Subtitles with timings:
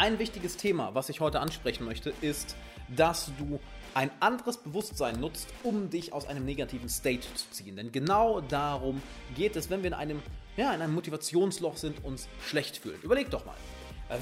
[0.00, 2.56] Ein wichtiges Thema, was ich heute ansprechen möchte, ist,
[2.88, 3.60] dass du
[3.92, 7.76] ein anderes Bewusstsein nutzt, um dich aus einem negativen State zu ziehen.
[7.76, 9.02] Denn genau darum
[9.36, 10.22] geht es, wenn wir in einem,
[10.56, 12.98] ja, in einem Motivationsloch sind, uns schlecht fühlen.
[13.02, 13.56] Überleg doch mal.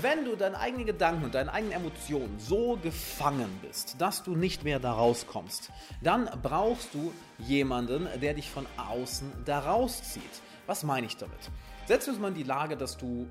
[0.02, 4.64] Wenn du deinen eigenen Gedanken und deinen eigenen Emotionen so gefangen bist, dass du nicht
[4.64, 5.70] mehr da rauskommst,
[6.02, 10.42] dann brauchst du jemanden, der dich von außen da rauszieht.
[10.66, 11.38] Was meine ich damit?
[11.86, 13.28] Setzen wir uns mal in die Lage, dass du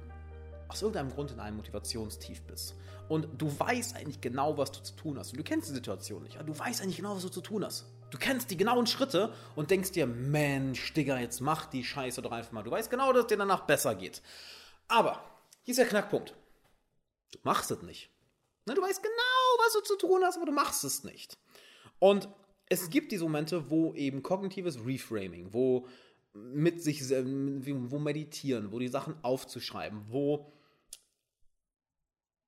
[0.68, 2.76] aus irgendeinem Grund in einem Motivationstief bist
[3.10, 5.32] und du weißt eigentlich genau, was du zu tun hast.
[5.32, 7.64] Und du kennst die Situation nicht, aber du weißt eigentlich genau, was du zu tun
[7.64, 7.86] hast.
[8.10, 12.32] Du kennst die genauen Schritte und denkst dir, Mensch, Digga, jetzt mach die Scheiße doch
[12.32, 12.64] einfach mal.
[12.64, 14.22] Du weißt genau, dass es dir danach besser geht.
[14.88, 15.22] Aber,
[15.64, 16.34] hier ist der Knackpunkt.
[17.32, 18.10] Du machst es nicht.
[18.66, 21.38] Ne, du weißt genau, was du zu tun hast, aber du machst es nicht.
[22.00, 22.30] Und
[22.70, 25.88] es gibt diese Momente, wo eben kognitives Reframing, wo
[26.34, 30.52] mit sich, wo meditieren, wo die Sachen aufzuschreiben, wo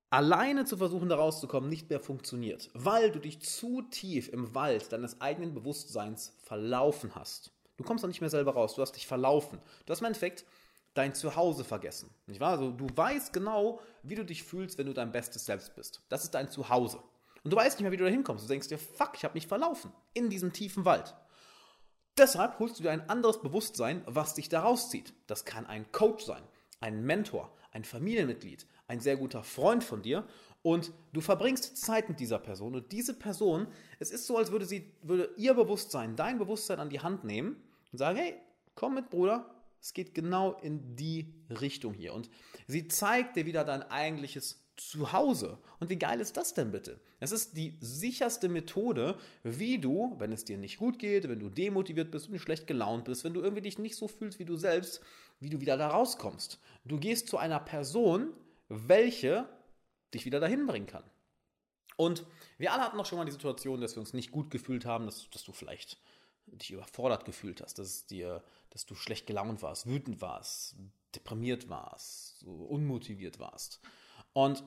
[0.10, 4.92] alleine zu versuchen, da rauszukommen, nicht mehr funktioniert, weil du dich zu tief im Wald
[4.92, 7.52] deines eigenen Bewusstseins verlaufen hast.
[7.78, 9.60] Du kommst da nicht mehr selber raus, du hast dich verlaufen.
[9.86, 10.46] Du hast im Endeffekt
[10.96, 12.10] dein Zuhause vergessen.
[12.26, 12.52] Nicht wahr?
[12.52, 16.02] Also du weißt genau, wie du dich fühlst, wenn du dein bestes Selbst bist.
[16.10, 17.02] Das ist dein Zuhause.
[17.44, 18.44] Und du weißt nicht mehr, wie du da hinkommst.
[18.44, 21.16] Du denkst dir, fuck, ich habe mich verlaufen in diesem tiefen Wald.
[22.18, 25.14] Deshalb holst du dir ein anderes Bewusstsein, was dich da rauszieht.
[25.28, 26.44] Das kann ein Coach sein,
[26.82, 30.28] ein Mentor, ein Familienmitglied, ein sehr guter Freund von dir
[30.62, 33.68] und du verbringst Zeit mit dieser Person und diese Person,
[34.00, 37.56] es ist so, als würde sie, würde ihr Bewusstsein, dein Bewusstsein an die Hand nehmen
[37.92, 38.34] und sagen, hey,
[38.76, 42.14] komm mit, Bruder, es geht genau in die Richtung hier.
[42.14, 42.30] Und
[42.68, 45.60] sie zeigt dir wieder dein eigentliches Zuhause.
[45.80, 47.00] Und wie geil ist das denn bitte?
[47.20, 51.50] Es ist die sicherste Methode, wie du, wenn es dir nicht gut geht, wenn du
[51.50, 54.58] demotiviert bist, du schlecht gelaunt bist, wenn du irgendwie dich nicht so fühlst wie du
[54.58, 55.02] selbst,
[55.40, 56.60] wie du wieder da rauskommst.
[56.86, 58.34] Du gehst zu einer Person,
[58.70, 59.50] welche
[60.14, 61.04] dich wieder dahin bringen kann.
[61.98, 62.26] Und
[62.58, 65.06] wir alle hatten noch schon mal die Situation, dass wir uns nicht gut gefühlt haben,
[65.06, 65.98] dass, dass du vielleicht
[66.46, 70.76] dich überfordert gefühlt hast, dass, dir, dass du schlecht gelaunt warst, wütend warst,
[71.14, 73.82] deprimiert warst, so unmotiviert warst.
[74.34, 74.64] Und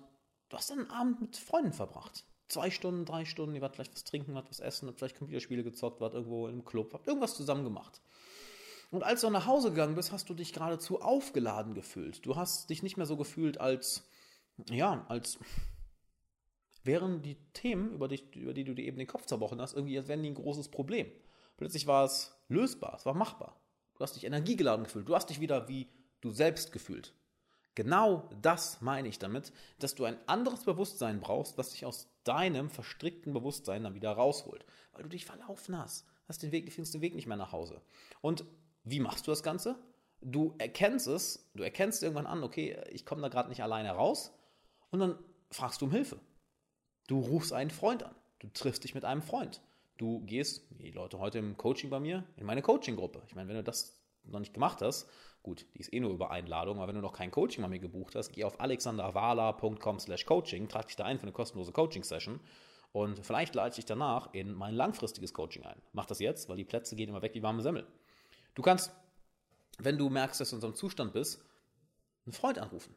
[0.48, 2.24] du hast dann einen Abend mit Freunden verbracht.
[2.48, 5.64] Zwei Stunden, drei Stunden, ihr wart vielleicht was trinken, wart was essen, habt vielleicht Computerspiele
[5.64, 8.02] gezockt, wart irgendwo im Club, habt irgendwas zusammen gemacht.
[8.92, 12.26] Und als du nach Hause gegangen bist, hast du dich geradezu aufgeladen gefühlt.
[12.26, 14.06] Du hast dich nicht mehr so gefühlt als,
[14.68, 15.38] ja, als
[16.84, 19.96] wären die Themen, über die, über die du dir eben den Kopf zerbrochen hast, irgendwie,
[19.96, 21.10] als wären die ein großes Problem.
[21.56, 23.58] Plötzlich war es lösbar, es war machbar.
[23.94, 25.88] Du hast dich energiegeladen gefühlt, du hast dich wieder wie
[26.20, 27.14] du selbst gefühlt.
[27.74, 32.68] Genau das meine ich damit, dass du ein anderes Bewusstsein brauchst, was dich aus deinem
[32.68, 36.04] verstrickten Bewusstsein dann wieder rausholt, weil du dich verlaufen hast.
[36.28, 37.80] Hast den Weg, findest den Weg nicht mehr nach Hause.
[38.20, 38.44] Und
[38.84, 39.76] wie machst du das Ganze?
[40.20, 44.32] Du erkennst es, du erkennst irgendwann an, okay, ich komme da gerade nicht alleine raus
[44.90, 45.18] und dann
[45.50, 46.20] fragst du um Hilfe.
[47.08, 49.60] Du rufst einen Freund an, du triffst dich mit einem Freund.
[49.98, 53.22] Du gehst, wie die Leute heute im Coaching bei mir, in meine Coaching-Gruppe.
[53.26, 55.08] Ich meine, wenn du das noch nicht gemacht hast,
[55.42, 57.80] gut, die ist eh nur über Einladung, aber wenn du noch kein Coaching bei mir
[57.80, 62.40] gebucht hast, geh auf alexanderwala.com slash coaching, trag dich da ein für eine kostenlose Coaching-Session
[62.92, 65.80] und vielleicht leite ich danach in mein langfristiges Coaching ein.
[65.92, 67.86] Mach das jetzt, weil die Plätze gehen immer weg wie warme Semmel.
[68.54, 68.92] Du kannst,
[69.78, 71.44] wenn du merkst, dass du in so einem Zustand bist,
[72.26, 72.94] einen Freund anrufen,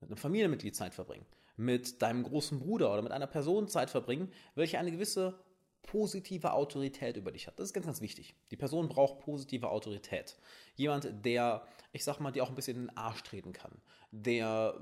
[0.00, 4.32] mit einem Familienmitglied Zeit verbringen, mit deinem großen Bruder oder mit einer Person Zeit verbringen,
[4.54, 5.38] welche eine gewisse
[5.82, 7.58] positive Autorität über dich hat.
[7.58, 8.34] Das ist ganz, ganz wichtig.
[8.50, 10.36] Die Person braucht positive Autorität.
[10.74, 13.80] Jemand, der, ich sag mal, dir auch ein bisschen in den Arsch treten kann,
[14.10, 14.78] der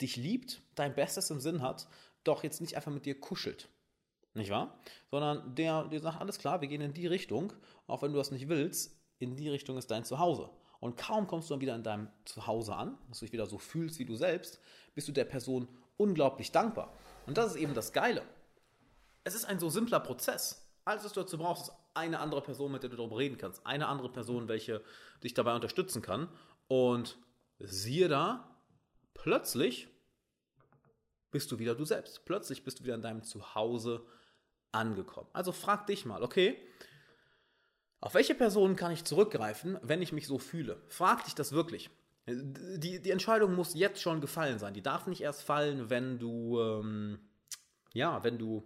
[0.00, 1.88] dich liebt, dein Bestes im Sinn hat,
[2.24, 3.68] doch jetzt nicht einfach mit dir kuschelt,
[4.34, 4.78] nicht wahr?
[5.10, 7.52] Sondern der, der sagt, alles klar, wir gehen in die Richtung,
[7.86, 10.50] auch wenn du das nicht willst, in die Richtung ist dein Zuhause.
[10.80, 13.58] Und kaum kommst du dann wieder in deinem Zuhause an, dass du dich wieder so
[13.58, 14.60] fühlst wie du selbst,
[14.94, 15.68] bist du der Person
[15.98, 16.92] unglaublich dankbar.
[17.26, 18.22] Und das ist eben das Geile.
[19.22, 20.66] Es ist ein so simpler Prozess.
[20.86, 23.64] Alles, was du dazu brauchst, ist eine andere Person, mit der du darüber reden kannst.
[23.66, 24.82] Eine andere Person, welche
[25.22, 26.28] dich dabei unterstützen kann.
[26.68, 27.18] Und
[27.58, 28.56] siehe da,
[29.12, 29.88] plötzlich
[31.30, 32.24] bist du wieder du selbst.
[32.24, 34.06] Plötzlich bist du wieder in deinem Zuhause
[34.72, 35.28] angekommen.
[35.32, 36.56] Also frag dich mal, okay,
[38.00, 40.80] auf welche Person kann ich zurückgreifen, wenn ich mich so fühle?
[40.88, 41.90] Frag dich das wirklich.
[42.26, 44.72] Die, die Entscheidung muss jetzt schon gefallen sein.
[44.72, 47.18] Die darf nicht erst fallen, wenn du, ähm,
[47.92, 48.64] ja, wenn du,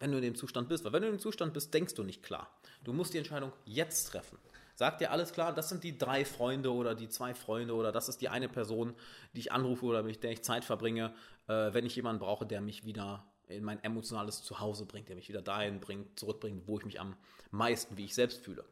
[0.00, 0.84] wenn du in dem Zustand bist.
[0.84, 2.50] Weil wenn du in dem Zustand bist, denkst du nicht klar.
[2.82, 4.38] Du musst die Entscheidung jetzt treffen.
[4.74, 8.08] Sag dir alles klar, das sind die drei Freunde oder die zwei Freunde oder das
[8.08, 8.94] ist die eine Person,
[9.34, 11.14] die ich anrufe oder mit der ich Zeit verbringe,
[11.46, 15.28] äh, wenn ich jemanden brauche, der mich wieder in mein emotionales Zuhause bringt, der mich
[15.28, 17.16] wieder dahin bringt, zurückbringt, wo ich mich am
[17.50, 18.64] meisten wie ich selbst fühle.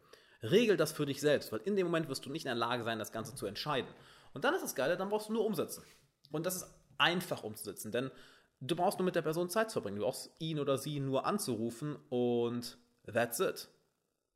[0.43, 2.85] Regel das für dich selbst, weil in dem Moment wirst du nicht in der Lage
[2.85, 3.91] sein, das Ganze zu entscheiden.
[4.33, 5.85] Und dann ist das Geile, dann brauchst du nur umsetzen.
[6.31, 6.67] Und das ist
[6.99, 8.11] einfach umzusetzen, denn
[8.61, 9.97] du brauchst nur mit der Person Zeit zu verbringen.
[9.97, 13.69] Du brauchst ihn oder sie nur anzurufen und that's it.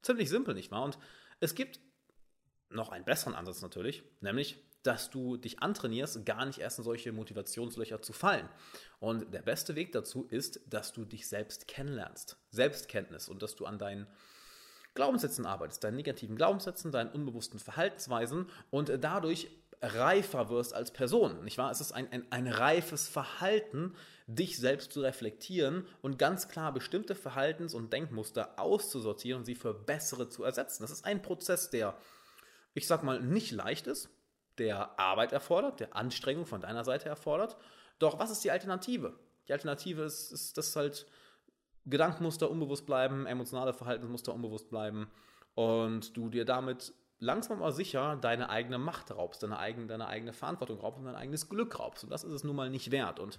[0.03, 0.83] Ziemlich simpel, nicht wahr?
[0.83, 0.99] Und
[1.41, 1.81] es gibt
[2.75, 7.13] noch einen besseren Ansatz natürlich, nämlich, dass du dich antrainierst, gar nicht erst in solche
[7.13, 8.49] Motivationslöcher zu fallen.
[9.01, 12.37] Und der beste Weg dazu ist, dass du dich selbst kennenlernst.
[12.51, 14.07] Selbstkenntnis und dass du an deinen
[14.95, 19.49] Glaubenssätzen arbeitest, deinen negativen Glaubenssätzen, deinen unbewussten Verhaltensweisen und dadurch
[19.83, 21.71] reifer wirst als Person, nicht wahr?
[21.71, 23.95] Es ist ein, ein, ein reifes Verhalten,
[24.27, 29.75] dich selbst zu reflektieren und ganz klar bestimmte Verhaltens- und Denkmuster auszusortieren und sie für
[29.75, 30.83] bessere zu ersetzen.
[30.83, 31.97] Das ist ein Prozess, der,
[32.75, 34.11] ich sag mal, nicht leicht ist,
[34.59, 37.57] der Arbeit erfordert, der Anstrengung von deiner Seite erfordert.
[37.99, 39.19] Doch was ist die Alternative?
[39.49, 41.07] Die Alternative ist, ist dass halt
[41.87, 45.11] Gedankenmuster unbewusst bleiben, emotionale Verhaltensmuster unbewusst bleiben
[45.55, 50.33] und du dir damit langsam aber sicher deine eigene Macht raubst, deine eigene, deine eigene
[50.33, 52.05] Verantwortung raubst und dein eigenes Glück raubst.
[52.05, 53.21] Und das ist es nun mal nicht wert.
[53.21, 53.39] Und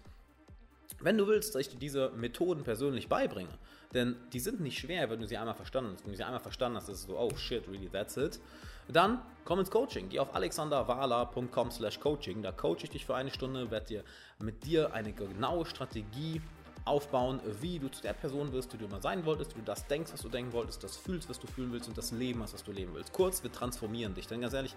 [1.00, 3.50] wenn du willst, dass ich dir diese Methoden persönlich beibringe,
[3.94, 6.04] denn die sind nicht schwer, wenn du sie einmal verstanden hast.
[6.04, 8.40] Wenn du sie einmal verstanden hast, ist es so, oh shit, really, that's it.
[8.88, 10.10] Dann komm ins Coaching.
[10.10, 12.44] Geh auf alexanderwala.com slash coaching.
[12.44, 14.04] Da coache ich dich für eine Stunde, werde dir
[14.40, 16.42] mit dir eine genaue Strategie
[16.84, 19.88] aufbauen, wie du zu der Person wirst, die du immer sein wolltest, wie du das
[19.88, 22.54] denkst, was du denken wolltest, das fühlst, was du fühlen willst und das Leben hast,
[22.54, 23.12] was du leben willst.
[23.12, 24.28] Kurz, wir transformieren dich.
[24.28, 24.76] Denn ganz ehrlich,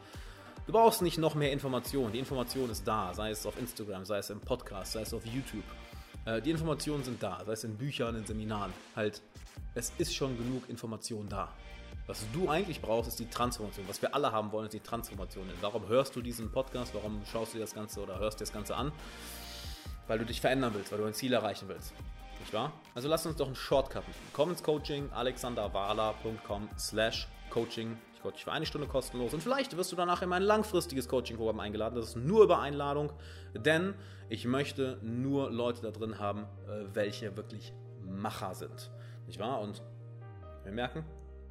[0.66, 2.12] du brauchst nicht noch mehr Informationen.
[2.12, 5.26] Die Information ist da, sei es auf Instagram, sei es im Podcast, sei es auf
[5.26, 5.64] YouTube.
[6.28, 8.72] Äh, die Informationen sind da, sei es in Büchern, in Seminaren.
[8.94, 9.22] Halt,
[9.74, 11.48] es ist schon genug Information da.
[12.06, 13.86] Was du eigentlich brauchst, ist die Transformation.
[13.88, 15.46] Was wir alle haben wollen, ist die Transformation.
[15.60, 16.94] Warum hörst du diesen Podcast?
[16.94, 18.92] Warum schaust du dir das Ganze oder hörst dir das Ganze an?
[20.08, 21.92] weil du dich verändern willst, weil du ein Ziel erreichen willst.
[22.40, 22.72] Nicht wahr?
[22.94, 24.14] Also lass uns doch einen Shortcut machen.
[24.32, 27.96] Komm ins Coaching, alexanderwala.com slash coaching.
[28.18, 31.08] Ich coach dich für eine Stunde kostenlos und vielleicht wirst du danach in mein langfristiges
[31.08, 31.94] Coaching-Programm eingeladen.
[31.94, 33.12] Das ist nur über Einladung,
[33.54, 33.94] denn
[34.28, 37.72] ich möchte nur Leute da drin haben, äh, welche wirklich
[38.02, 38.90] Macher sind.
[39.28, 39.60] Nicht wahr?
[39.60, 39.84] Und
[40.64, 41.04] wir merken,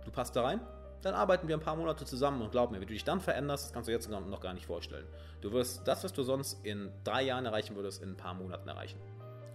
[0.03, 0.59] du passt da rein,
[1.03, 3.73] dann arbeiten wir ein paar Monate zusammen und glaub mir, wie du dich dann veränderst,
[3.73, 5.07] kannst du jetzt noch gar nicht vorstellen.
[5.39, 8.67] Du wirst das, was du sonst in drei Jahren erreichen würdest, in ein paar Monaten
[8.67, 8.99] erreichen.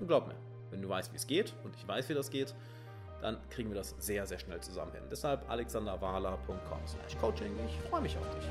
[0.01, 0.37] Und glaub mir,
[0.71, 2.55] wenn du weißt, wie es geht und ich weiß, wie das geht,
[3.23, 5.03] dann kriegen wir das sehr, sehr schnell zusammen hin.
[5.11, 7.53] Deshalb alexanderwahler.com slash coaching.
[7.67, 8.49] Ich freue mich auf dich.